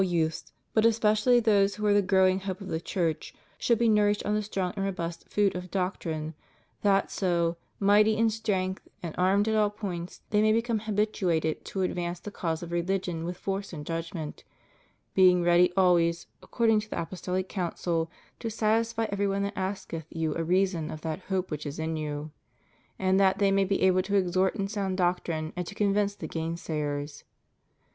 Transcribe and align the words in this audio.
youths, 0.03 0.51
but 0.73 0.83
especially 0.83 1.39
those 1.39 1.75
who 1.75 1.85
are 1.85 1.93
the 1.93 2.01
growing 2.01 2.39
hope 2.39 2.59
of 2.59 2.69
the 2.69 2.81
Church, 2.81 3.35
should 3.59 3.77
be 3.77 3.87
nourished 3.87 4.25
on 4.25 4.33
the 4.33 4.41
strong 4.41 4.73
and 4.75 4.83
robust 4.83 5.29
food 5.29 5.55
of 5.55 5.69
doctrine, 5.69 6.33
that 6.81 7.11
so, 7.11 7.55
mighty 7.79 8.17
in 8.17 8.27
strength 8.27 8.87
and 9.03 9.13
armed 9.15 9.47
at 9.47 9.53
all 9.53 9.69
points, 9.69 10.21
they 10.31 10.41
may 10.41 10.51
become 10.51 10.79
habituated 10.89 11.63
to 11.63 11.83
advance 11.83 12.19
the 12.19 12.31
cause 12.31 12.63
of 12.63 12.71
religion 12.71 13.25
with 13.25 13.37
force 13.37 13.71
and 13.73 13.85
judgment, 13.85 14.43
"being 15.13 15.43
ready 15.43 15.71
always, 15.77 16.25
according 16.41 16.79
to 16.79 16.89
the 16.89 16.95
apostoUc 16.95 17.47
counsel, 17.47 18.09
to 18.39 18.49
satisfy 18.49 19.05
every 19.11 19.27
one 19.27 19.43
that 19.43 19.53
asketh 19.55 20.07
you 20.09 20.33
a 20.35 20.43
reason 20.43 20.89
of 20.89 21.01
that 21.01 21.19
hope 21.29 21.51
which 21.51 21.67
is 21.67 21.77
in 21.77 21.95
you," 21.95 22.31
^ 22.35 22.39
and 22.97 23.19
that 23.19 23.37
they 23.37 23.51
may 23.51 23.65
be 23.65 23.83
able 23.83 24.01
to 24.01 24.15
exhort 24.15 24.55
in 24.55 24.67
sound 24.67 24.97
doctrine 24.97 25.53
and 25.55 25.67
to 25.67 25.75
convince 25.75 26.15
the 26.15 26.27
gainsayers.' 26.27 27.23